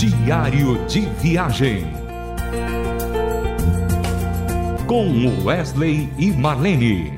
Diário 0.00 0.82
de 0.86 1.00
Viagem. 1.20 1.86
Com 4.86 5.44
Wesley 5.44 6.10
e 6.16 6.30
Marlene. 6.30 7.12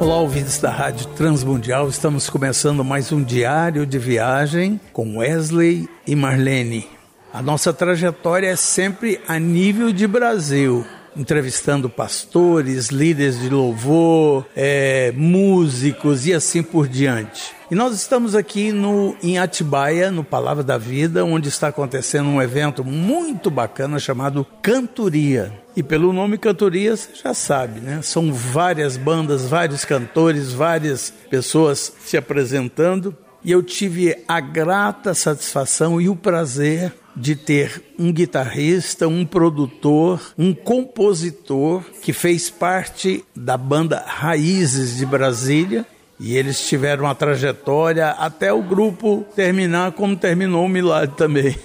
Olá, 0.00 0.16
ouvintes 0.16 0.58
da 0.58 0.72
Rádio 0.72 1.06
Transmundial. 1.10 1.88
Estamos 1.88 2.28
começando 2.28 2.82
mais 2.82 3.12
um 3.12 3.22
diário 3.22 3.86
de 3.86 3.96
viagem 3.96 4.80
com 4.92 5.18
Wesley 5.18 5.88
e 6.04 6.16
Marlene. 6.16 6.88
A 7.32 7.40
nossa 7.40 7.72
trajetória 7.72 8.48
é 8.48 8.56
sempre 8.56 9.20
a 9.28 9.38
nível 9.38 9.92
de 9.92 10.08
Brasil 10.08 10.84
entrevistando 11.16 11.88
pastores, 11.88 12.88
líderes 12.88 13.40
de 13.40 13.48
louvor, 13.48 14.46
é, 14.56 15.12
músicos 15.16 16.26
e 16.26 16.32
assim 16.32 16.62
por 16.62 16.88
diante. 16.88 17.54
E 17.70 17.74
nós 17.74 17.94
estamos 17.94 18.34
aqui 18.34 18.72
no, 18.72 19.16
em 19.22 19.38
Atibaia, 19.38 20.10
no 20.10 20.22
Palavra 20.22 20.62
da 20.62 20.76
Vida, 20.76 21.24
onde 21.24 21.48
está 21.48 21.68
acontecendo 21.68 22.28
um 22.28 22.42
evento 22.42 22.84
muito 22.84 23.50
bacana 23.50 23.98
chamado 23.98 24.46
Cantoria. 24.62 25.52
E 25.76 25.82
pelo 25.82 26.12
nome 26.12 26.38
Cantoria, 26.38 26.96
você 26.96 27.08
já 27.14 27.34
sabe, 27.34 27.80
né? 27.80 28.00
São 28.02 28.32
várias 28.32 28.96
bandas, 28.96 29.46
vários 29.46 29.84
cantores, 29.84 30.52
várias 30.52 31.12
pessoas 31.30 31.92
se 32.04 32.16
apresentando. 32.16 33.16
E 33.42 33.50
eu 33.50 33.62
tive 33.62 34.22
a 34.28 34.40
grata 34.40 35.12
satisfação 35.12 36.00
e 36.00 36.08
o 36.08 36.16
prazer 36.16 36.92
de 37.16 37.36
ter 37.36 37.82
um 37.98 38.12
guitarrista, 38.12 39.06
um 39.06 39.24
produtor, 39.24 40.20
um 40.36 40.52
compositor 40.52 41.82
que 42.02 42.12
fez 42.12 42.50
parte 42.50 43.24
da 43.34 43.56
banda 43.56 44.02
Raízes 44.06 44.96
de 44.96 45.06
Brasília. 45.06 45.86
E 46.18 46.36
eles 46.36 46.66
tiveram 46.66 47.04
uma 47.04 47.14
trajetória 47.14 48.10
até 48.10 48.52
o 48.52 48.62
grupo 48.62 49.26
terminar 49.34 49.92
como 49.92 50.16
terminou 50.16 50.64
o 50.64 50.68
Milagre 50.68 51.16
também. 51.16 51.56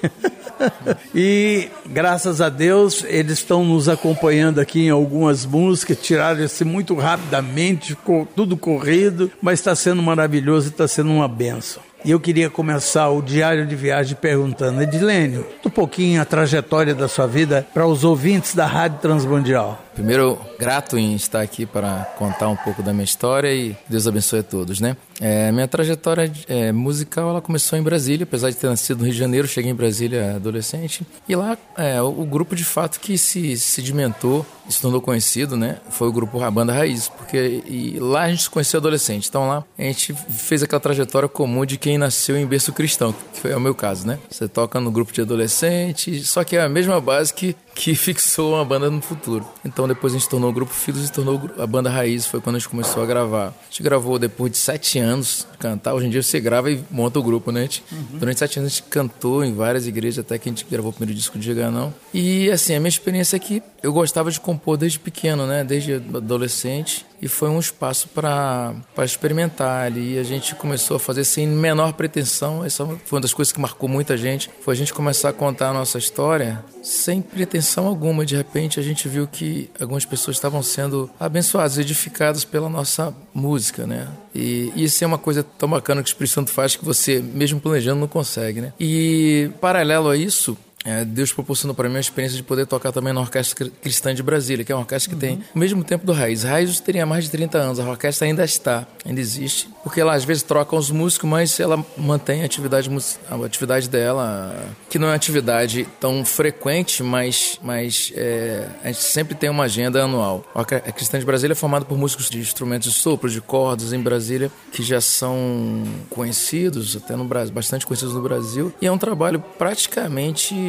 e 1.13 1.69
graças 1.85 2.41
a 2.41 2.49
Deus 2.49 3.05
eles 3.07 3.33
estão 3.33 3.63
nos 3.63 3.87
acompanhando 3.87 4.59
aqui 4.59 4.81
em 4.81 4.89
algumas 4.89 5.45
músicas, 5.45 5.99
tiraram-se 6.01 6.65
muito 6.65 6.95
rapidamente, 6.95 7.89
ficou 7.89 8.27
tudo 8.35 8.57
corrido, 8.57 9.31
mas 9.39 9.59
está 9.59 9.75
sendo 9.75 10.01
maravilhoso 10.01 10.67
e 10.67 10.71
está 10.71 10.87
sendo 10.87 11.11
uma 11.11 11.27
benção. 11.27 11.88
E 12.03 12.11
eu 12.11 12.19
queria 12.19 12.49
começar 12.49 13.09
o 13.09 13.21
diário 13.21 13.65
de 13.65 13.75
viagem 13.75 14.15
perguntando, 14.15 14.81
Edilênio, 14.81 15.45
um 15.65 15.69
pouquinho 15.69 16.21
a 16.21 16.25
trajetória 16.25 16.95
da 16.95 17.07
sua 17.07 17.27
vida 17.27 17.67
para 17.73 17.85
os 17.85 18.03
ouvintes 18.03 18.55
da 18.55 18.65
Rádio 18.65 18.99
Transmundial. 18.99 19.83
Primeiro, 19.99 20.39
grato 20.57 20.97
em 20.97 21.13
estar 21.13 21.41
aqui 21.41 21.65
para 21.65 22.05
contar 22.17 22.47
um 22.47 22.55
pouco 22.55 22.81
da 22.81 22.93
minha 22.93 23.03
história 23.03 23.53
e 23.53 23.75
Deus 23.89 24.07
abençoe 24.07 24.39
a 24.39 24.43
todos, 24.43 24.79
né? 24.79 24.95
É, 25.19 25.51
minha 25.51 25.67
trajetória 25.67 26.31
é, 26.47 26.71
musical 26.71 27.29
ela 27.29 27.41
começou 27.41 27.77
em 27.77 27.83
Brasília, 27.83 28.23
apesar 28.23 28.49
de 28.49 28.55
ter 28.55 28.67
nascido 28.67 28.99
no 28.99 29.03
Rio 29.03 29.11
de 29.11 29.19
Janeiro, 29.19 29.45
cheguei 29.45 29.69
em 29.69 29.75
Brasília 29.75 30.37
adolescente 30.37 31.05
e 31.27 31.35
lá 31.35 31.57
é, 31.77 32.01
o, 32.01 32.21
o 32.21 32.25
grupo 32.25 32.55
de 32.55 32.63
fato 32.63 32.97
que 33.01 33.17
se 33.17 33.57
sedimentou, 33.57 34.45
se 34.69 34.81
tornou 34.81 35.01
conhecido, 35.01 35.57
né? 35.57 35.79
Foi 35.89 36.07
o 36.07 36.13
grupo 36.13 36.41
A 36.41 36.49
Banda 36.49 36.71
Raiz, 36.71 37.09
porque 37.09 37.61
e 37.67 37.99
lá 37.99 38.21
a 38.21 38.29
gente 38.29 38.43
se 38.43 38.49
conheceu 38.49 38.79
adolescente. 38.79 39.27
Então 39.27 39.49
lá 39.49 39.65
a 39.77 39.81
gente 39.81 40.13
fez 40.13 40.63
aquela 40.63 40.79
trajetória 40.79 41.27
comum 41.27 41.65
de 41.65 41.77
quem 41.77 41.97
nasceu 41.97 42.37
em 42.37 42.45
berço 42.45 42.71
cristão, 42.71 43.13
que 43.33 43.41
foi 43.41 43.53
o 43.53 43.59
meu 43.59 43.75
caso, 43.75 44.07
né? 44.07 44.17
Você 44.29 44.47
toca 44.47 44.79
no 44.79 44.91
grupo 44.91 45.11
de 45.11 45.19
adolescente, 45.19 46.23
só 46.23 46.45
que 46.45 46.55
é 46.55 46.61
a 46.61 46.69
mesma 46.69 47.01
base 47.01 47.33
que 47.33 47.53
que 47.79 47.95
fixou 47.95 48.55
uma 48.55 48.65
banda 48.65 48.89
no 48.89 49.01
futuro. 49.01 49.47
Então 49.63 49.87
depois 49.87 50.13
a 50.13 50.17
gente 50.17 50.27
tornou 50.27 50.49
o 50.49 50.53
grupo 50.53 50.73
Filhos 50.73 51.07
e 51.07 51.11
tornou 51.11 51.49
a 51.57 51.65
banda 51.65 51.89
Raiz, 51.89 52.25
foi 52.25 52.41
quando 52.41 52.57
a 52.57 52.59
gente 52.59 52.67
começou 52.67 53.01
a 53.01 53.05
gravar. 53.05 53.47
A 53.47 53.53
gente 53.69 53.81
gravou 53.81 54.19
depois 54.19 54.51
de 54.51 54.57
sete 54.57 54.99
anos 54.99 55.47
de 55.49 55.57
cantar. 55.57 55.93
Hoje 55.93 56.07
em 56.07 56.09
dia 56.09 56.21
você 56.21 56.41
grava 56.41 56.69
e 56.69 56.83
monta 56.91 57.19
o 57.19 57.23
grupo, 57.23 57.53
né? 57.53 57.61
Gente, 57.61 57.83
uhum. 57.89 58.19
Durante 58.19 58.39
sete 58.39 58.59
anos 58.59 58.73
a 58.73 58.75
gente 58.75 58.83
cantou 58.89 59.45
em 59.45 59.53
várias 59.53 59.87
igrejas, 59.87 60.19
até 60.19 60.37
que 60.37 60.49
a 60.49 60.51
gente 60.51 60.65
gravou 60.69 60.89
o 60.89 60.93
primeiro 60.93 61.17
disco 61.17 61.39
de 61.39 61.53
não. 61.53 61.93
E 62.13 62.51
assim, 62.51 62.75
a 62.75 62.81
minha 62.81 62.89
experiência 62.89 63.37
é 63.37 63.39
que 63.39 63.63
eu 63.81 63.93
gostava 63.93 64.31
de 64.31 64.39
compor 64.39 64.77
desde 64.77 64.99
pequeno, 64.99 65.45
né? 65.45 65.63
Desde 65.63 65.93
adolescente 65.93 67.05
e 67.21 67.27
foi 67.27 67.49
um 67.49 67.59
espaço 67.59 68.07
para 68.09 68.73
experimentar 69.03 69.85
ali. 69.85 70.15
E 70.15 70.19
a 70.19 70.23
gente 70.23 70.55
começou 70.55 70.97
a 70.97 70.99
fazer 70.99 71.23
sem 71.23 71.45
menor 71.47 71.93
pretensão. 71.93 72.63
Essa 72.63 72.85
foi 72.85 73.17
uma 73.17 73.21
das 73.21 73.33
coisas 73.33 73.51
que 73.51 73.59
marcou 73.59 73.89
muita 73.89 74.17
gente. 74.17 74.49
Foi 74.61 74.73
a 74.73 74.77
gente 74.77 74.93
começar 74.93 75.29
a 75.29 75.33
contar 75.33 75.69
a 75.69 75.73
nossa 75.73 75.97
história 75.97 76.63
sem 76.81 77.21
pretensão 77.21 77.87
alguma. 77.87 78.25
De 78.25 78.35
repente 78.35 78.79
a 78.79 78.83
gente 78.83 79.07
viu 79.07 79.27
que 79.27 79.69
algumas 79.79 80.05
pessoas 80.05 80.37
estavam 80.37 80.63
sendo 80.63 81.09
abençoadas, 81.19 81.77
edificadas 81.77 82.45
pela 82.45 82.69
nossa 82.69 83.13
música, 83.33 83.85
né? 83.85 84.07
E 84.33 84.71
isso 84.75 85.03
é 85.03 85.07
uma 85.07 85.17
coisa 85.17 85.43
tão 85.43 85.69
bacana 85.69 86.01
que 86.01 86.07
o 86.07 86.11
Espírito 86.11 86.33
Santo 86.33 86.51
faz 86.51 86.75
que 86.75 86.85
você, 86.85 87.19
mesmo 87.19 87.59
planejando, 87.59 87.99
não 87.99 88.07
consegue, 88.07 88.61
né? 88.61 88.73
E 88.79 89.49
paralelo 89.59 90.09
a 90.09 90.15
isso, 90.15 90.57
é, 90.85 91.03
Deus 91.03 91.33
proporcionou 91.33 91.75
para 91.75 91.89
mim 91.89 91.97
a 91.97 91.99
experiência 91.99 92.37
de 92.37 92.43
poder 92.43 92.65
tocar 92.65 92.91
também 92.91 93.11
na 93.11 93.19
Orquestra 93.19 93.69
Cristã 93.81 94.13
de 94.13 94.23
Brasília, 94.23 94.63
que 94.63 94.71
é 94.71 94.75
uma 94.75 94.81
orquestra 94.81 95.09
que 95.09 95.15
uhum. 95.15 95.37
tem 95.37 95.43
o 95.53 95.59
mesmo 95.59 95.83
tempo 95.83 96.05
do 96.05 96.13
Raiz. 96.13 96.43
Raiz 96.43 96.79
teria 96.79 97.05
mais 97.05 97.25
de 97.25 97.31
30 97.31 97.57
anos, 97.57 97.79
a 97.79 97.89
orquestra 97.89 98.25
ainda 98.25 98.45
está, 98.45 98.87
ainda 99.05 99.19
existe, 99.19 99.69
porque 99.83 100.01
lá 100.01 100.13
às 100.13 100.23
vezes 100.23 100.41
trocam 100.43 100.79
os 100.79 100.89
músicos, 100.89 101.29
mas 101.29 101.59
ela 101.59 101.83
mantém 101.97 102.43
a 102.43 102.45
atividade, 102.45 102.89
a 103.29 103.45
atividade 103.45 103.89
dela, 103.89 104.55
que 104.89 104.97
não 104.97 105.07
é 105.07 105.11
uma 105.11 105.15
atividade 105.15 105.85
tão 105.99 106.23
frequente, 106.23 107.03
mas, 107.03 107.59
mas 107.61 108.13
é, 108.15 108.67
a 108.83 108.87
gente 108.87 109.03
sempre 109.03 109.35
tem 109.35 109.49
uma 109.49 109.65
agenda 109.65 110.01
anual. 110.01 110.45
A 110.55 110.63
Cristã 110.63 111.19
de 111.19 111.25
Brasília 111.25 111.53
é 111.53 111.55
formada 111.55 111.83
por 111.83 111.97
músicos 111.97 112.29
de 112.29 112.39
instrumentos 112.39 112.89
de 112.89 112.97
sopro, 112.97 113.29
de 113.29 113.41
cordas 113.41 113.91
em 113.91 113.99
Brasília, 113.99 114.49
que 114.71 114.81
já 114.81 115.01
são 115.01 115.83
conhecidos, 116.09 116.95
até 116.95 117.17
no 117.17 117.25
Brasil, 117.25 117.53
bastante 117.53 117.85
conhecidos 117.85 118.13
no 118.13 118.21
Brasil, 118.21 118.73
e 118.81 118.87
é 118.87 118.91
um 118.91 118.97
trabalho 118.97 119.43
praticamente 119.57 120.68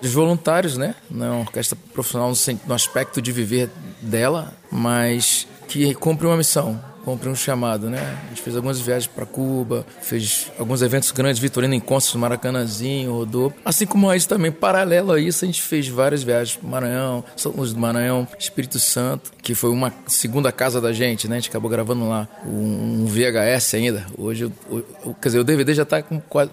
dos 0.00 0.12
voluntários, 0.12 0.76
né? 0.76 0.94
Não 1.10 1.26
é 1.26 1.30
uma 1.30 1.40
orquestra 1.40 1.76
profissional 1.92 2.32
no 2.66 2.74
aspecto 2.74 3.20
de 3.20 3.32
viver 3.32 3.70
dela, 4.00 4.52
mas 4.70 5.46
que 5.68 5.94
cumpre 5.94 6.26
uma 6.26 6.36
missão 6.36 6.91
cumprir 7.04 7.30
um 7.30 7.34
chamado, 7.34 7.90
né? 7.90 8.18
A 8.24 8.28
gente 8.28 8.42
fez 8.42 8.56
algumas 8.56 8.80
viagens 8.80 9.06
para 9.06 9.26
Cuba, 9.26 9.84
fez 10.00 10.50
alguns 10.58 10.82
eventos 10.82 11.10
grandes, 11.10 11.40
Vitorino 11.40 11.74
em 11.74 11.80
Constas, 11.80 12.14
Maracanãzinho, 12.14 13.12
rodou. 13.12 13.52
Assim 13.64 13.86
como 13.86 14.08
a 14.08 14.16
gente 14.16 14.28
também, 14.28 14.50
paralelo 14.50 15.12
a 15.12 15.20
isso, 15.20 15.44
a 15.44 15.46
gente 15.46 15.62
fez 15.62 15.88
várias 15.88 16.22
viagens 16.22 16.56
para 16.56 16.68
Maranhão, 16.68 17.24
São 17.36 17.52
Luís 17.52 17.72
do 17.72 17.80
Maranhão, 17.80 18.26
Espírito 18.38 18.78
Santo, 18.78 19.32
que 19.42 19.54
foi 19.54 19.70
uma 19.70 19.92
segunda 20.06 20.52
casa 20.52 20.80
da 20.80 20.92
gente, 20.92 21.28
né? 21.28 21.36
A 21.36 21.40
gente 21.40 21.50
acabou 21.50 21.70
gravando 21.70 22.08
lá 22.08 22.28
um 22.46 23.06
VHS 23.06 23.74
ainda. 23.74 24.06
Hoje, 24.16 24.50
o, 24.70 25.14
quer 25.14 25.28
dizer, 25.28 25.38
o 25.40 25.44
DVD 25.44 25.74
já 25.74 25.82
está 25.82 26.02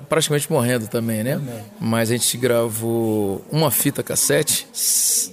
praticamente 0.08 0.52
morrendo 0.52 0.88
também, 0.88 1.24
né? 1.24 1.40
Mas 1.80 2.10
a 2.10 2.14
gente 2.18 2.38
gravou 2.38 3.46
uma 3.52 3.72
fita 3.72 4.02
cassete, 4.02 4.68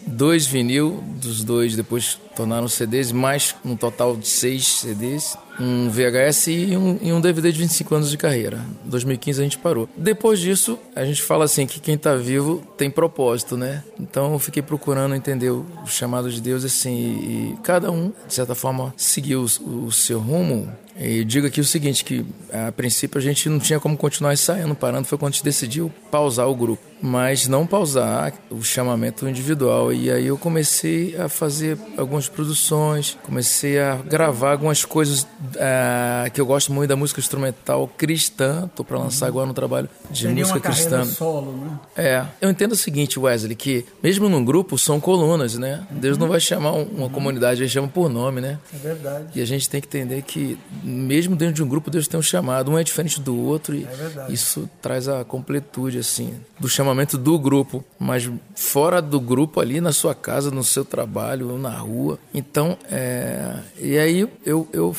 dois 0.06 0.46
vinil, 0.46 1.02
dos 1.20 1.42
dois 1.42 1.74
depois 1.74 2.18
tornaram 2.36 2.68
CDs, 2.68 3.10
mais 3.10 3.56
um 3.64 3.74
total 3.74 4.14
de 4.14 4.28
seis 4.28 4.80
CDs, 4.80 5.36
um 5.58 5.88
VHS 5.88 6.48
e 6.48 6.76
um, 6.76 6.98
e 7.00 7.12
um 7.12 7.20
DVD 7.20 7.52
de 7.52 7.58
25 7.58 7.94
anos 7.94 8.10
de 8.10 8.16
carreira. 8.16 8.64
Em 8.84 8.90
2015 8.90 9.40
a 9.40 9.44
gente 9.44 9.58
parou. 9.58 9.88
Depois 9.96 10.40
disso, 10.40 10.78
a 10.94 11.04
gente 11.04 11.22
fala 11.22 11.44
assim 11.44 11.66
que 11.66 11.80
quem 11.80 11.94
está 11.94 12.14
vivo 12.14 12.62
tem 12.76 12.90
propósito, 12.90 13.56
né? 13.56 13.82
Então 13.98 14.32
eu 14.32 14.38
fiquei 14.38 14.62
procurando 14.62 15.14
entender 15.14 15.50
o 15.50 15.66
chamado 15.86 16.30
de 16.30 16.40
Deus 16.40 16.64
assim, 16.64 16.94
e, 16.94 17.56
cada 17.62 17.90
um, 17.90 18.12
de 18.26 18.34
certa 18.34 18.54
forma, 18.54 18.94
seguiu 18.96 19.46
o, 19.60 19.86
o 19.86 19.92
seu 19.92 20.18
rumo 20.18 20.68
e 20.98 21.24
digo 21.24 21.46
aqui 21.46 21.60
o 21.60 21.64
seguinte, 21.64 22.02
que 22.02 22.24
a 22.50 22.72
princípio 22.72 23.18
a 23.18 23.20
gente 23.20 23.48
não 23.50 23.58
tinha 23.58 23.78
como 23.78 23.96
continuar 23.96 24.32
ensaiando, 24.32 24.74
parando, 24.74 25.06
foi 25.06 25.18
quando 25.18 25.32
a 25.32 25.34
gente 25.34 25.44
decidiu 25.44 25.92
pausar 26.10 26.48
o 26.48 26.54
grupo. 26.54 26.82
Mas 27.02 27.46
não 27.46 27.66
pausar 27.66 28.32
o 28.50 28.62
chamamento 28.62 29.28
individual. 29.28 29.92
E 29.92 30.10
aí 30.10 30.26
eu 30.26 30.38
comecei 30.38 31.14
a 31.16 31.28
fazer 31.28 31.76
algumas 31.98 32.26
produções, 32.26 33.18
comecei 33.22 33.78
a 33.78 33.96
gravar 33.96 34.52
algumas 34.52 34.82
coisas 34.86 35.26
uh, 35.54 36.30
que 36.30 36.40
eu 36.40 36.46
gosto 36.46 36.72
muito 36.72 36.88
da 36.88 36.96
música 36.96 37.20
instrumental 37.20 37.88
cristã. 37.96 38.68
Tô 38.74 38.84
para 38.84 38.98
lançar 38.98 39.26
uhum. 39.26 39.30
agora 39.30 39.50
um 39.50 39.54
trabalho 39.54 39.88
de 40.10 40.22
Seria 40.22 40.34
música 40.34 40.58
uma 40.58 40.60
cristã. 40.60 41.04
solo, 41.04 41.52
né? 41.52 41.78
É. 41.96 42.24
Eu 42.40 42.50
entendo 42.50 42.72
o 42.72 42.76
seguinte, 42.76 43.18
Wesley, 43.18 43.54
que 43.54 43.84
mesmo 44.02 44.28
num 44.28 44.44
grupo 44.44 44.78
são 44.78 45.00
colunas, 45.00 45.56
né? 45.56 45.86
Uhum. 45.90 45.98
Deus 45.98 46.18
não 46.18 46.28
vai 46.28 46.40
chamar 46.40 46.72
uma 46.72 47.04
uhum. 47.04 47.08
comunidade, 47.08 47.62
ele 47.62 47.68
chama 47.68 47.88
por 47.88 48.08
nome, 48.08 48.40
né? 48.40 48.58
É 48.74 48.78
verdade. 48.78 49.26
E 49.34 49.40
a 49.40 49.44
gente 49.44 49.68
tem 49.68 49.80
que 49.80 49.86
entender 49.86 50.22
que 50.22 50.58
mesmo 50.82 51.36
dentro 51.36 51.54
de 51.54 51.62
um 51.62 51.68
grupo, 51.68 51.90
Deus 51.90 52.08
tem 52.08 52.18
um 52.18 52.22
chamado, 52.22 52.70
um 52.70 52.78
é 52.78 52.84
diferente 52.84 53.20
do 53.20 53.36
outro 53.36 53.74
e 53.74 53.84
é 53.84 54.32
isso 54.32 54.68
traz 54.80 55.08
a 55.08 55.24
completude, 55.24 55.98
assim, 55.98 56.34
do 56.58 56.68
chamamento 56.68 57.18
do 57.18 57.38
grupo, 57.38 57.84
mas 57.98 58.30
fora 58.54 59.00
do 59.00 59.20
grupo 59.20 59.60
ali, 59.60 59.80
na 59.80 59.92
sua 59.92 60.14
casa, 60.14 60.50
no 60.50 60.64
seu 60.64 60.84
trabalho, 60.84 61.58
na 61.58 61.70
rua. 61.70 62.18
Então, 62.32 62.76
é... 62.90 63.56
e 63.78 63.98
aí 63.98 64.28
eu, 64.44 64.68
eu 64.72 64.94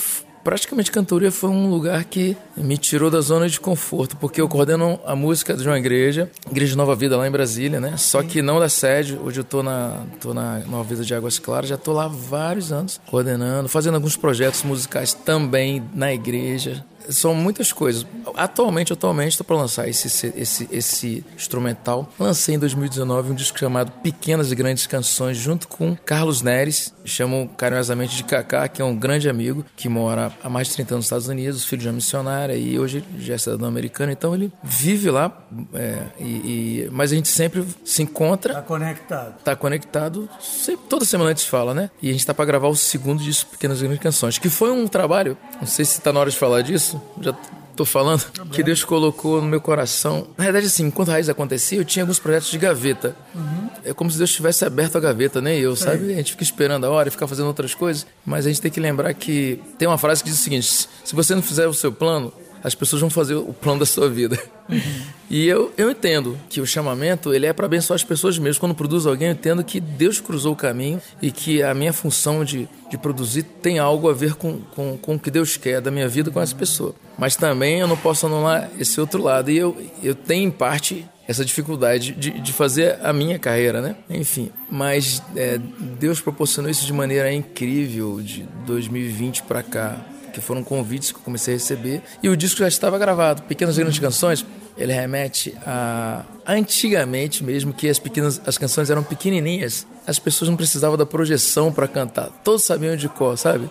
praticamente 0.48 0.90
cantoria 0.94 1.30
foi 1.30 1.50
um 1.50 1.70
lugar 1.70 2.06
que 2.06 2.38
me 2.56 2.78
tirou 2.78 3.12
da 3.12 3.20
zona 3.20 3.50
de 3.50 3.60
conforto, 3.60 4.16
porque 4.16 4.40
eu 4.40 4.48
coordeno 4.48 4.98
a 5.06 5.14
música 5.14 5.54
de 5.54 5.68
uma 5.68 5.78
igreja, 5.78 6.32
Igreja 6.50 6.74
Nova 6.74 6.96
Vida 6.96 7.18
lá 7.18 7.28
em 7.28 7.32
Brasília, 7.32 7.82
né? 7.82 7.98
Só 7.98 8.24
que 8.24 8.42
não 8.42 8.58
da 8.58 8.70
sede. 8.70 9.20
Hoje 9.22 9.42
eu 9.42 9.44
tô 9.44 9.62
na, 9.62 10.06
tô 10.22 10.34
na 10.34 10.60
Nova 10.60 10.86
Vida 10.86 11.04
de 11.04 11.14
Águas 11.14 11.38
Claras, 11.38 11.68
já 11.68 11.76
tô 11.76 11.92
lá 11.92 12.08
vários 12.08 12.72
anos 12.72 12.98
coordenando, 13.08 13.68
fazendo 13.68 13.96
alguns 13.96 14.16
projetos 14.16 14.64
musicais 14.64 15.14
também 15.14 15.84
na 15.94 16.14
igreja 16.14 16.86
são 17.10 17.34
muitas 17.34 17.72
coisas. 17.72 18.06
Atualmente, 18.36 18.94
atualmente, 18.94 19.32
estou 19.32 19.46
para 19.46 19.58
lançar 19.58 19.88
esse, 19.88 20.08
esse, 20.36 20.68
esse 20.72 21.26
instrumental. 21.36 22.10
Lancei 22.20 22.56
em 22.56 22.60
2019 22.60 23.32
um 23.32 23.36
disco 23.36 23.58
chamado 23.58 23.92
Pequenas 24.04 24.52
e 24.52 24.56
Grandes 24.56 24.88
Canções, 24.88 25.38
junto 25.38 25.68
com 25.68 25.96
Carlos 25.96 26.42
Neres, 26.42 26.94
chamo 27.06 27.50
carinhosamente 27.58 28.16
de 28.16 28.24
Kaká, 28.24 28.68
que 28.68 28.82
é 28.82 28.86
um 28.86 28.96
grande 28.96 29.30
amigo 29.30 29.66
que 29.76 29.88
mora 29.88 30.32
há 30.44 30.50
mais 30.50 30.68
de 30.68 30.76
30 30.76 30.96
anos 30.96 30.98
nos 30.98 31.06
Estados 31.06 31.28
Unidos, 31.28 31.66
filho 31.66 31.82
de 31.82 31.88
uma 31.88 31.94
missionária 31.94 32.56
e 32.56 32.78
hoje 32.78 33.04
já 33.18 33.36
é 33.36 33.38
cidadão 33.38 33.68
americano. 33.68 34.12
Então 34.12 34.36
ele 34.36 34.52
vive 34.64 35.10
lá, 35.10 35.32
é, 35.74 36.04
e, 36.20 36.24
e, 36.24 36.90
mas 36.92 37.12
a 37.12 37.16
gente 37.16 37.30
sempre 37.30 37.66
se 37.84 38.04
encontra. 38.04 38.54
Está 38.54 38.62
conectado. 38.62 39.36
Está 39.40 39.56
conectado, 39.56 40.30
sempre, 40.42 40.86
toda 40.90 41.06
semana 41.06 41.32
a 41.32 41.34
gente 41.34 41.50
fala, 41.50 41.74
né? 41.74 41.90
E 42.02 42.10
a 42.10 42.12
gente 42.12 42.22
está 42.22 42.34
para 42.34 42.46
gravar 42.46 42.68
o 42.68 42.76
segundo 42.76 43.24
disco 43.24 43.52
Pequenas 43.52 43.80
e 43.80 43.82
Grandes 43.82 44.02
Canções, 44.02 44.38
que 44.38 44.50
foi 44.50 44.72
um 44.72 44.88
trabalho, 44.88 45.38
não 45.60 45.68
sei 45.68 45.86
se 45.86 45.98
está 45.98 46.12
na 46.12 46.20
hora 46.20 46.30
de 46.30 46.38
falar 46.38 46.62
disso 46.62 46.97
já 47.22 47.36
tô 47.76 47.86
falando, 47.86 48.26
que 48.52 48.64
Deus 48.64 48.84
colocou 48.84 49.40
no 49.40 49.48
meu 49.48 49.62
coração. 49.62 50.28
Na 50.36 50.46
verdade, 50.46 50.66
assim, 50.66 50.86
enquanto 50.88 51.10
a 51.10 51.12
raiz 51.14 51.30
acontecia, 51.30 51.78
eu 51.78 51.86
tinha 51.86 52.04
alguns 52.04 52.18
projetos 52.18 52.50
de 52.50 52.58
gaveta. 52.58 53.16
Uhum. 53.36 53.70
É 53.86 53.94
como 53.94 54.10
se 54.10 54.18
Deus 54.18 54.32
tivesse 54.32 54.66
aberto 54.66 54.98
a 54.98 55.00
gaveta, 55.00 55.40
nem 55.40 55.60
eu, 55.60 55.76
sabe? 55.76 56.12
A 56.12 56.18
gente 56.18 56.32
fica 56.32 56.44
esperando 56.44 56.86
a 56.86 56.90
hora 56.90 57.08
e 57.08 57.12
fica 57.12 57.28
fazendo 57.28 57.46
outras 57.46 57.76
coisas. 57.76 58.06
Mas 58.26 58.46
a 58.46 58.50
gente 58.50 58.60
tem 58.60 58.72
que 58.72 58.80
lembrar 58.80 59.14
que 59.14 59.62
tem 59.78 59.88
uma 59.88 59.98
frase 59.98 60.24
que 60.24 60.30
diz 60.30 60.40
o 60.40 60.44
seguinte: 60.44 60.90
se 61.04 61.16
você 61.16 61.36
não 61.36 61.42
fizer 61.42 61.68
o 61.68 61.74
seu 61.74 61.92
plano, 61.92 62.34
as 62.68 62.76
pessoas 62.76 63.00
vão 63.00 63.10
fazer 63.10 63.36
o 63.36 63.54
plano 63.54 63.80
da 63.80 63.86
sua 63.86 64.10
vida. 64.10 64.38
Uhum. 64.70 64.82
E 65.30 65.48
eu, 65.48 65.74
eu 65.78 65.90
entendo 65.90 66.38
que 66.50 66.60
o 66.60 66.68
chamamento 66.68 67.34
ele 67.34 67.46
é 67.46 67.54
para 67.54 67.66
abençoar 67.66 67.96
as 67.96 68.04
pessoas 68.04 68.38
mesmo. 68.38 68.60
Quando 68.60 68.76
produzo 68.76 69.10
alguém, 69.10 69.30
eu 69.30 69.34
entendo 69.34 69.64
que 69.64 69.80
Deus 69.80 70.20
cruzou 70.20 70.54
o 70.54 70.56
caminho 70.56 71.02
e 71.22 71.32
que 71.32 71.64
a 71.64 71.74
minha 71.74 71.94
função 71.94 72.44
de, 72.44 72.68
de 72.90 72.98
produzir 72.98 73.44
tem 73.44 73.80
algo 73.80 74.10
a 74.10 74.14
ver 74.14 74.36
com, 74.36 74.60
com, 74.76 74.98
com 74.98 75.16
o 75.16 75.20
que 75.20 75.32
Deus 75.32 75.56
quer 75.56 75.82
da 75.82 75.90
minha 75.90 76.08
vida 76.08 76.30
com 76.30 76.42
essa 76.42 76.56
pessoa. 76.56 76.94
Mas 77.18 77.36
também 77.36 77.80
eu 77.80 77.88
não 77.88 77.98
posso 77.98 78.26
anular 78.26 78.70
esse 78.78 79.00
outro 79.00 79.24
lado. 79.24 79.50
E 79.50 79.58
eu, 79.58 79.76
eu 80.04 80.14
tenho, 80.14 80.48
em 80.48 80.52
parte, 80.52 81.06
essa 81.28 81.44
dificuldade 81.44 82.14
de, 82.14 82.32
de 82.32 82.54
fazer 82.54 83.00
a 83.02 83.12
minha 83.14 83.40
carreira, 83.40 83.82
né? 83.82 83.96
Enfim, 84.10 84.52
mas 84.70 85.22
é, 85.36 85.58
Deus 86.00 86.22
proporcionou 86.22 86.70
isso 86.70 86.86
de 86.86 86.94
maneira 86.94 87.32
incrível 87.34 88.22
de 88.22 88.44
2020 88.66 89.44
para 89.44 89.64
cá 89.64 90.06
que 90.40 90.46
foram 90.46 90.64
convites 90.64 91.12
que 91.12 91.18
eu 91.18 91.24
comecei 91.24 91.56
a 91.56 91.58
receber. 91.58 92.02
E 92.22 92.30
o 92.30 92.38
disco 92.38 92.60
já 92.60 92.68
estava 92.68 92.98
gravado. 92.98 93.42
Pequenas 93.44 93.78
e 93.78 93.82
Grandes 93.82 94.00
Canções, 94.00 94.46
ele 94.78 94.94
remete 94.94 95.56
a 95.66 96.24
antigamente 96.46 97.44
mesmo, 97.44 97.74
que 97.74 97.90
as 97.90 98.00
pequenas 98.00 98.40
as 98.46 98.58
canções 98.58 98.90
eram 98.90 99.04
pequenininhas. 99.04 99.86
As 100.06 100.20
pessoas 100.20 100.50
não 100.50 100.56
precisavam 100.56 100.98
da 100.98 101.06
projeção 101.06 101.72
para 101.74 101.88
cantar. 101.88 102.30
Todos 102.44 102.64
sabiam 102.64 102.96
de 102.96 103.10
cor, 103.10 103.38
sabe? 103.38 103.70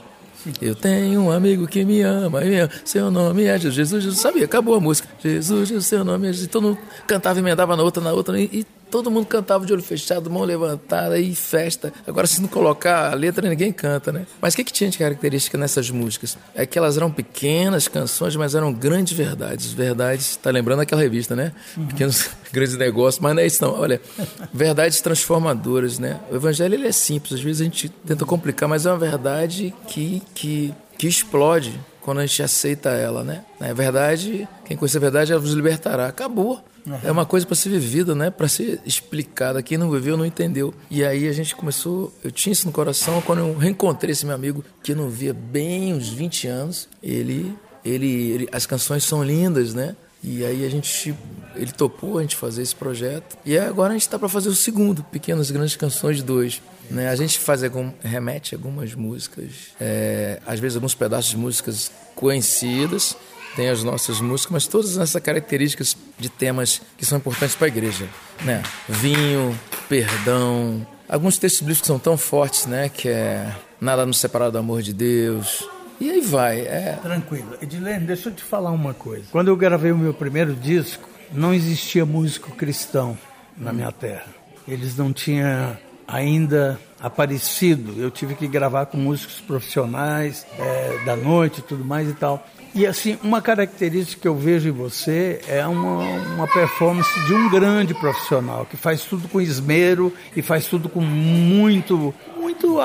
Eu 0.61 0.75
tenho 0.75 1.23
um 1.23 1.33
amigo 1.33 1.67
que 1.67 1.85
me 1.85 2.03
ama, 2.03 2.41
seu 2.85 3.11
nome 3.11 3.45
é 3.45 3.59
Jesus. 3.59 3.91
Jesus, 3.91 4.19
sabia, 4.19 4.45
acabou 4.45 4.75
a 4.75 4.81
música. 4.81 5.09
Jesus, 5.21 5.85
seu 5.87 6.05
nome 6.05 6.29
é 6.29 6.33
Jesus. 6.33 6.49
Todo 6.49 6.69
mundo 6.69 6.79
cantava 7.07 7.39
e 7.39 7.43
emendava 7.43 7.77
na 7.77 7.83
outra, 7.83 8.03
na 8.03 8.13
outra, 8.13 8.39
e 8.39 8.65
Todo 8.91 9.11
mundo 9.11 9.27
cantava 9.27 9.67
de 9.67 9.73
olho 9.73 9.83
fechado, 9.83 10.31
mão 10.31 10.45
levantada 10.45 11.19
e 11.19 11.35
festa. 11.35 11.93
Agora, 12.07 12.27
se 12.27 12.41
não 12.41 12.49
colocar 12.49 13.11
a 13.11 13.15
letra, 13.15 13.49
ninguém 13.49 13.73
canta, 13.73 14.13
né? 14.13 14.27
Mas 14.41 14.55
o 14.55 14.57
que, 14.57 14.65
que 14.65 14.73
tinha 14.73 14.89
de 14.89 14.97
característica 14.97 15.59
nessas 15.59 15.91
músicas? 15.91 16.39
É 16.55 16.65
que 16.65 16.79
elas 16.79 16.97
eram 16.97 17.11
pequenas 17.11 17.89
canções, 17.89 18.37
mas 18.37 18.55
eram 18.55 18.73
grandes 18.73 19.13
verdades. 19.17 19.73
Verdades, 19.73 20.37
tá 20.37 20.51
lembrando 20.51 20.81
aquela 20.81 21.03
revista, 21.03 21.35
né? 21.35 21.53
Uhum. 21.77 21.87
Pequenos 21.87 22.31
grandes 22.53 22.77
negócios, 22.77 23.21
mas 23.21 23.35
não 23.35 23.43
é 23.43 23.47
isso 23.47 23.63
não. 23.63 23.73
Olha, 23.73 24.01
verdades 24.55 25.01
transformadoras, 25.01 25.99
né? 25.99 26.21
O 26.31 26.37
evangelho 26.37 26.75
ele 26.75 26.87
é 26.87 26.93
simples, 26.93 27.35
às 27.35 27.41
vezes 27.41 27.61
a 27.61 27.65
gente 27.65 27.89
tenta 27.89 28.25
complicar, 28.25 28.69
mas 28.69 28.87
é 28.87 28.91
uma 28.91 28.99
verdade 28.99 29.75
que, 29.89 30.23
que, 30.35 30.73
que 30.97 31.07
explode 31.07 31.79
quando 32.01 32.19
a 32.19 32.27
gente 32.27 32.41
aceita 32.41 32.91
ela, 32.91 33.25
né? 33.25 33.45
Na 33.59 33.73
verdade, 33.73 34.49
quem 34.65 34.77
conhece 34.77 34.97
a 34.97 35.01
verdade, 35.01 35.33
ela 35.33 35.41
vos 35.41 35.53
libertará. 35.53 36.07
Acabou. 36.07 36.63
É 37.03 37.11
uma 37.11 37.27
coisa 37.27 37.47
para 37.47 37.57
ser 37.57 37.71
vivida, 37.71 38.15
né? 38.15 38.31
Para 38.31 38.49
ser 38.49 38.81
explicada. 38.85 39.63
Quem 39.63 39.77
não 39.77 39.91
viveu 39.91 40.17
não 40.17 40.25
entendeu. 40.25 40.73
E 40.91 41.05
aí 41.05 41.29
a 41.29 41.33
gente 41.33 41.55
começou. 41.55 42.13
Eu 42.23 42.31
tinha 42.31 42.53
isso 42.53 42.67
no 42.67 42.73
coração 42.73 43.21
quando 43.23 43.41
eu 43.41 43.57
reencontrei 43.57 44.13
esse 44.13 44.25
meu 44.25 44.35
amigo 44.35 44.65
que 44.83 44.95
não 44.95 45.09
via 45.09 45.35
bem 45.35 45.95
uns 45.95 46.09
20 46.09 46.47
anos. 46.47 46.89
Ele, 47.03 47.55
ele, 47.85 48.31
ele 48.31 48.49
as 48.53 48.67
canções 48.67 49.05
são 49.05 49.23
lindas, 49.23 49.75
né? 49.75 49.97
E 50.23 50.45
aí 50.45 50.65
a 50.65 50.69
gente, 50.69 51.15
ele 51.55 51.71
topou 51.71 52.19
a 52.19 52.23
gente 52.23 52.35
fazer 52.35 52.63
esse 52.63 52.75
projeto. 52.75 53.37
E 53.45 53.57
agora 53.57 53.91
a 53.91 53.93
gente 53.93 54.03
está 54.03 54.19
para 54.19 54.29
fazer 54.29 54.49
o 54.49 54.55
segundo, 54.55 55.05
Pequenas 55.05 55.51
Grandes 55.51 55.77
Canções 55.77 56.21
2. 56.23 56.61
Né? 56.91 57.09
A 57.09 57.15
gente 57.15 57.39
faz 57.39 57.63
algum, 57.63 57.93
remete 58.03 58.55
algumas 58.55 58.95
músicas, 58.95 59.51
é, 59.81 60.41
às 60.45 60.59
vezes 60.59 60.77
alguns 60.77 60.95
pedaços 60.95 61.31
de 61.31 61.37
músicas 61.37 61.93
conhecidas, 62.15 63.17
tem 63.57 63.71
as 63.71 63.83
nossas 63.83 64.21
músicas, 64.21 64.53
mas 64.53 64.67
todas 64.67 64.99
essas 64.99 65.21
características 65.21 65.97
de 66.19 66.29
temas 66.29 66.83
que 66.97 67.07
são 67.07 67.17
importantes 67.17 67.57
para 67.57 67.67
a 67.67 67.69
igreja, 67.69 68.07
né? 68.45 68.63
Vinho, 68.87 69.59
perdão, 69.89 70.87
alguns 71.09 71.39
textos 71.39 71.63
bíblicos 71.63 71.87
são 71.87 71.99
tão 71.99 72.19
fortes, 72.19 72.67
né? 72.67 72.91
Que 72.91 73.09
é 73.09 73.51
nada 73.81 74.05
nos 74.05 74.19
separar 74.19 74.51
do 74.51 74.59
amor 74.59 74.83
de 74.83 74.93
Deus. 74.93 75.67
E 75.99 76.11
aí 76.11 76.21
vai, 76.21 76.61
é. 76.61 76.99
Tranquilo. 77.03 77.57
Edilene, 77.61 78.07
deixa 78.07 78.29
eu 78.29 78.35
te 78.35 78.45
falar 78.45 78.71
uma 78.71 78.93
coisa. 78.93 79.25
Quando 79.33 79.49
eu 79.49 79.57
gravei 79.57 79.91
o 79.91 79.97
meu 79.97 80.13
primeiro 80.13 80.55
disco, 80.55 81.09
não 81.33 81.55
existia 81.55 82.05
músico 82.05 82.55
cristão 82.55 83.17
na 83.57 83.73
minha 83.73 83.91
terra. 83.91 84.27
Eles 84.69 84.97
não 84.97 85.13
tinham 85.13 85.77
ainda 86.07 86.79
aparecido. 87.01 88.01
Eu 88.01 88.11
tive 88.11 88.35
que 88.35 88.47
gravar 88.47 88.87
com 88.87 88.99
músicos 88.99 89.41
profissionais 89.41 90.47
é, 90.59 90.99
da 91.07 91.17
noite 91.17 91.63
tudo 91.63 91.85
mais 91.85 92.11
e 92.11 92.15
tal. 92.15 92.47
E 92.77 92.87
assim, 92.87 93.17
uma 93.23 93.41
característica 93.41 94.21
que 94.21 94.29
eu 94.29 94.37
vejo 94.37 94.69
em 94.69 94.71
você 94.71 95.41
é 95.49 95.67
uma, 95.67 96.03
uma 96.35 96.47
performance 96.47 97.09
de 97.27 97.33
um 97.33 97.49
grande 97.49 97.95
profissional, 97.95 98.67
que 98.67 98.77
faz 98.77 99.01
tudo 99.01 99.27
com 99.29 99.41
esmero 99.41 100.13
e 100.37 100.43
faz 100.43 100.67
tudo 100.67 100.87
com 100.87 101.01
muito, 101.01 102.15
muito 102.57 102.81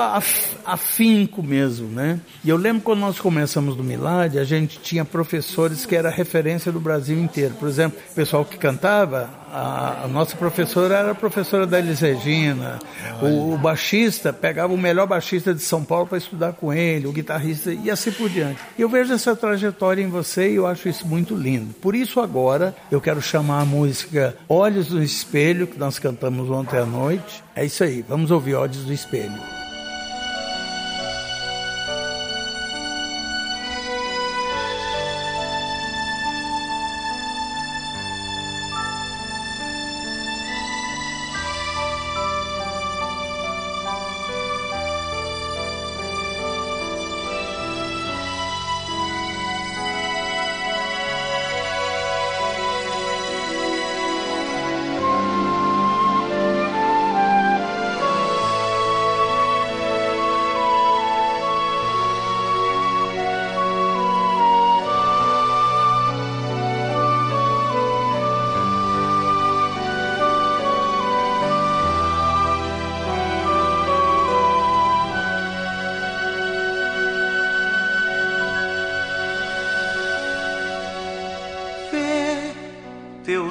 afinco 0.64 1.42
mesmo, 1.42 1.88
né? 1.88 2.20
E 2.44 2.50
eu 2.50 2.56
lembro 2.56 2.82
quando 2.82 3.00
nós 3.00 3.18
começamos 3.18 3.74
do 3.74 3.82
Milad, 3.82 4.38
a 4.38 4.44
gente 4.44 4.78
tinha 4.78 5.04
professores 5.04 5.86
que 5.86 5.96
era 5.96 6.10
referência 6.10 6.70
do 6.70 6.78
Brasil 6.78 7.18
inteiro. 7.18 7.54
Por 7.54 7.68
exemplo, 7.68 7.98
o 8.10 8.14
pessoal 8.14 8.44
que 8.44 8.58
cantava, 8.58 9.30
a, 9.50 10.04
a 10.04 10.08
nossa 10.08 10.36
professora 10.36 10.96
era 10.96 11.10
a 11.12 11.14
professora 11.14 11.66
da 11.66 11.78
Elis 11.78 12.00
Regina, 12.00 12.78
o, 13.22 13.54
o, 13.54 13.58
baixista 13.58 14.32
pegava 14.32 14.72
o 14.72 14.78
melhor 14.78 15.06
baixista 15.06 15.54
de 15.54 15.62
São 15.62 15.82
Paulo 15.84 16.06
para 16.06 16.18
estudar 16.18 16.52
com 16.52 16.72
ele, 16.72 17.06
o 17.06 17.12
guitarrista 17.12 17.72
e 17.72 17.90
assim 17.90 18.12
por 18.12 18.28
diante. 18.28 18.60
E 18.78 18.82
eu 18.82 18.88
vejo 18.88 19.12
essa 19.12 19.34
trajetória 19.34 20.02
em 20.02 20.08
você 20.08 20.50
e 20.50 20.56
eu 20.56 20.66
acho 20.66 20.88
isso 20.88 21.06
muito 21.06 21.34
lindo. 21.34 21.74
Por 21.74 21.94
isso 21.94 22.20
agora 22.20 22.74
eu 22.90 23.00
quero 23.00 23.22
chamar 23.22 23.62
a 23.62 23.64
música 23.64 24.36
Olhos 24.48 24.90
no 24.90 25.02
Espelho, 25.02 25.66
que 25.66 25.78
nós 25.78 25.98
cantamos 25.98 26.50
ontem 26.50 26.78
à 26.78 26.84
noite. 26.84 27.42
É 27.54 27.64
isso 27.64 27.82
aí, 27.82 28.04
vamos 28.06 28.30
ouvir 28.30 28.54
Olhos 28.54 28.84
do 28.84 28.92
Espelho. 28.92 29.61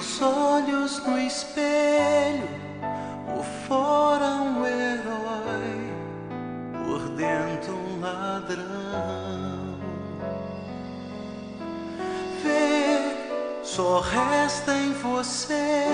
Meus 0.01 0.19
olhos 0.19 0.97
no 1.05 1.19
espelho, 1.19 2.49
por 3.27 3.45
fora 3.67 4.25
um 4.25 4.65
herói, 4.65 5.93
por 6.83 7.07
dentro 7.09 7.75
um 7.75 7.99
ladrão. 8.01 9.77
Vê, 12.41 13.15
só 13.61 13.99
resta 13.99 14.73
em 14.73 14.91
você 14.93 15.85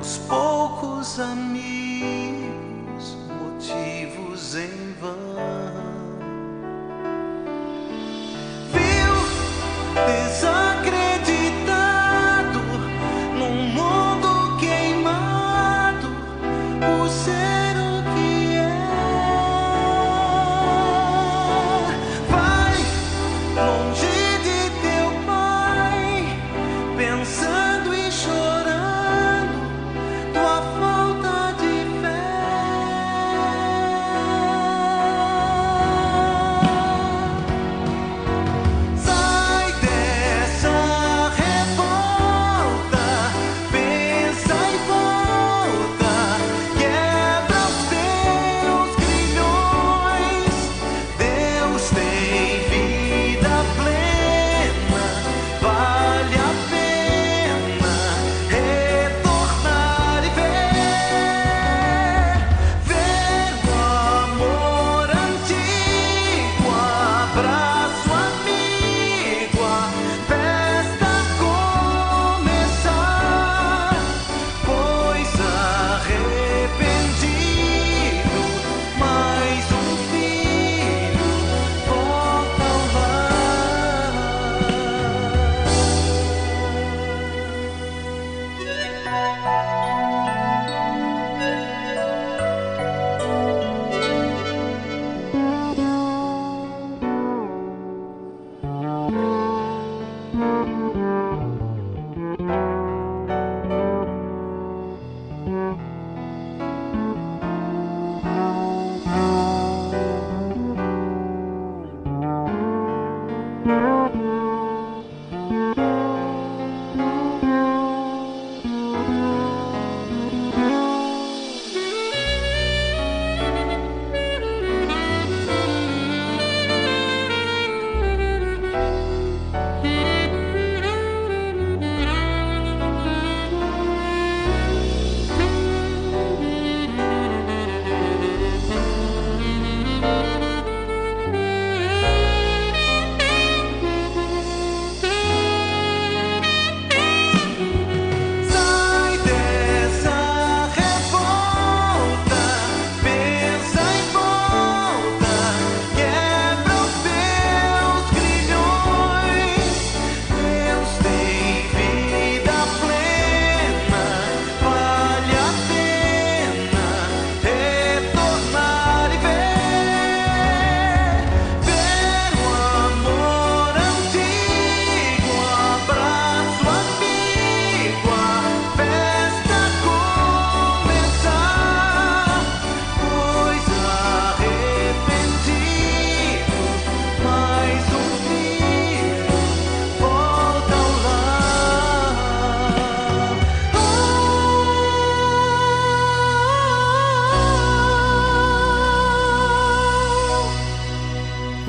os 0.00 0.18
poucos 0.28 1.18
amigos 1.18 2.39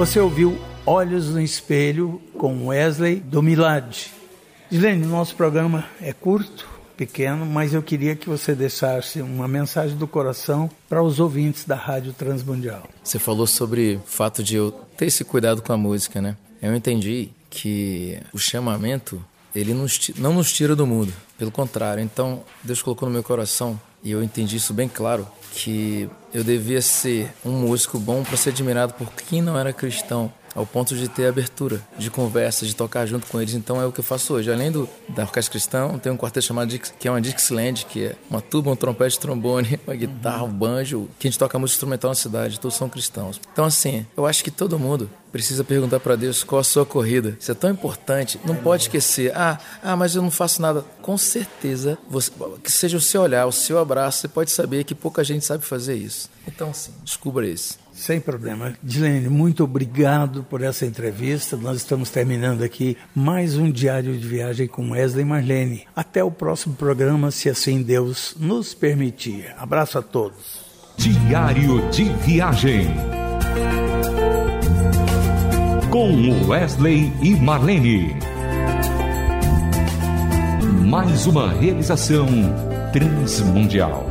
Você 0.01 0.20
ouviu 0.20 0.60
Olhos 0.84 1.29
no 1.29 1.39
Espelho 1.39 2.20
com 2.36 2.70
Wesley 2.70 3.17
do 3.17 3.39
Milad. 3.43 4.08
Dilene, 4.67 5.05
nosso 5.05 5.36
programa 5.36 5.86
é 6.01 6.12
curto, 6.12 6.67
pequeno, 6.98 7.46
mas 7.46 7.75
eu 7.75 7.84
queria 7.84 8.15
que 8.15 8.27
você 8.27 8.55
deixasse 8.55 9.22
uma 9.22 9.48
mensagem 9.48 9.96
do 9.96 10.08
coração 10.08 10.72
para 10.89 11.03
os 11.03 11.20
ouvintes 11.20 11.65
da 11.65 11.75
Rádio 11.75 12.13
Transmundial. 12.13 12.89
Você 13.03 13.20
falou 13.20 13.46
sobre 13.46 13.98
o 13.98 14.08
fato 14.08 14.41
de 14.41 14.55
eu 14.55 14.72
ter 14.98 15.05
esse 15.05 15.24
cuidado 15.24 15.62
com 15.62 15.72
a 15.72 15.77
música, 15.77 16.20
né? 16.20 16.36
Eu 16.60 16.75
entendi 16.75 17.29
que 17.48 18.17
o 18.34 18.39
chamamento, 18.39 19.24
ele 19.53 19.75
não 20.17 20.34
nos 20.34 20.51
tira 20.51 20.75
do 20.75 20.88
mundo. 20.88 21.13
Pelo 21.38 21.51
contrário, 21.51 22.03
então 22.03 22.41
Deus 22.63 22.81
colocou 22.81 23.08
no 23.08 23.13
meu 23.13 23.22
coração, 23.22 23.79
e 24.03 24.12
eu 24.12 24.24
entendi 24.24 24.58
isso 24.58 24.74
bem 24.74 24.88
claro, 24.88 25.27
que 25.53 26.10
eu 26.34 26.43
devia 26.43 26.81
ser 26.81 27.31
um 27.46 27.51
músico 27.51 28.00
bom 28.00 28.24
para 28.24 28.38
ser 28.38 28.50
admirado 28.50 28.93
por 28.93 29.12
quem 29.12 29.41
não 29.41 29.58
era 29.58 29.74
cristão, 29.74 30.31
ao 30.55 30.65
ponto 30.65 30.96
de 30.96 31.08
ter 31.08 31.27
abertura 31.27 31.81
de 31.98 32.10
conversa, 32.10 32.65
de 32.65 32.75
tocar 32.75 33.05
junto 33.05 33.27
com 33.27 33.41
eles. 33.41 33.53
Então 33.53 33.81
é 33.81 33.86
o 33.86 33.91
que 33.91 34.00
eu 34.00 34.03
faço 34.03 34.34
hoje. 34.34 34.51
Além 34.51 34.72
do, 34.72 34.88
da 35.10 35.24
orquestra 35.24 35.51
cristã, 35.51 35.98
tem 36.00 36.12
um 36.12 36.17
quarteto 36.17 36.46
chamado 36.46 36.70
Dix, 36.70 36.93
que 37.00 37.08
é 37.08 37.12
uma 37.12 37.22
Dixieland, 37.22 37.86
que 37.86 38.05
é 38.05 38.15
uma 38.29 38.41
tuba, 38.41 38.72
um 38.72 38.75
trompete, 38.75 39.20
trombone, 39.20 39.79
uma 39.86 39.96
guitarra, 39.96 40.43
um 40.43 40.51
banjo, 40.51 41.10
que 41.20 41.27
a 41.27 41.31
gente 41.31 41.39
toca 41.39 41.58
música 41.58 41.75
instrumental 41.77 42.12
na 42.12 42.15
cidade, 42.15 42.60
todos 42.60 42.77
são 42.77 42.89
cristãos. 42.89 43.39
Então 43.51 43.65
assim, 43.65 44.05
eu 44.15 44.25
acho 44.25 44.43
que 44.43 44.51
todo 44.51 44.77
mundo 44.77 45.10
precisa 45.31 45.63
perguntar 45.63 46.00
para 46.00 46.15
Deus 46.15 46.43
qual 46.43 46.60
a 46.60 46.63
sua 46.63 46.86
corrida. 46.86 47.38
Isso 47.39 47.51
é 47.51 47.55
tão 47.55 47.70
importante. 47.70 48.39
Não 48.46 48.55
pode 48.55 48.84
esquecer. 48.84 49.31
Ah, 49.36 49.58
ah, 49.81 49.96
mas 49.96 50.15
eu 50.15 50.22
não 50.22 50.29
faço 50.29 50.62
nada. 50.62 50.84
Com 51.01 51.17
certeza, 51.17 51.98
você, 52.10 52.31
que 52.63 52.72
seja 52.72 52.98
o 52.98 53.01
seu 53.01 53.22
olhar, 53.22 53.46
o 53.46 53.51
seu 53.51 53.79
abraço, 53.79 54.20
você 54.20 54.27
pode 54.27 54.51
saber 54.51 54.84
que 54.84 54.93
pouca 54.93 55.24
gente 55.24 55.46
sabe 55.46 55.63
fazer 55.63 55.96
isso. 55.96 56.29
Então, 56.48 56.74
sim, 56.74 56.91
descubra 57.03 57.48
isso. 57.48 57.79
Sem 57.94 58.20
problema. 58.20 58.74
Dilene, 58.82 59.30
muito 59.30 59.64
obrigado 59.64 60.44
por 60.44 60.62
essa 60.62 60.86
entrevista. 60.86 61.58
Nós 61.58 61.78
estamos 61.78 62.10
terminando 62.10 62.64
aqui 62.64 62.98
mais 63.14 63.58
um 63.58 63.70
diário 63.70 64.18
de 64.18 64.28
viagem 64.28 64.68
com 64.68 64.92
Wesley 64.92 65.26
Marlene. 65.26 65.84
Até 65.96 66.24
o 66.24 66.32
próximo 66.32 66.76
programa, 66.76 67.32
se 67.32 67.50
assim 67.50 67.82
Deus 67.82 68.36
nos 68.40 68.74
permitir. 68.74 69.54
Abraço 69.58 69.98
a 69.98 70.02
todos. 70.02 70.62
Diário 70.98 71.90
de 71.90 72.06
Viagem. 72.26 72.88
Com 75.90 76.48
Wesley 76.48 77.12
e 77.22 77.36
Marlene. 77.36 78.16
Mais 80.88 81.26
uma 81.26 81.52
realização 81.54 82.28
transmundial. 82.92 84.06